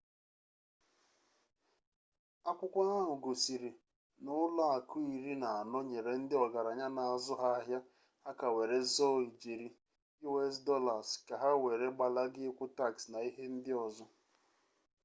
akwukwo 2.49 2.79
ahu 3.01 3.15
gosiri 3.25 3.69
na 4.23 4.31
ulo 4.45 4.63
aku 4.77 4.97
iri 5.17 5.33
na 5.41 5.49
ano 5.59 5.77
nyere 5.89 6.13
ndi 6.23 6.35
ogaranya 6.45 6.87
n'azu 6.95 7.33
ha 7.41 7.49
ahia 7.59 7.79
aka 8.29 8.47
were 8.55 8.77
zoo 8.93 9.17
ijeri 9.29 9.67
us 10.31 10.55
dollars 10.67 11.09
ka 11.27 11.35
ha 11.41 11.49
were 11.63 11.87
gbalaga 11.95 12.37
ikwu 12.49 12.65
tax 12.79 12.95
na 13.11 13.19
ihe 13.29 13.43
ndi 13.55 13.71
ozo 13.85 14.05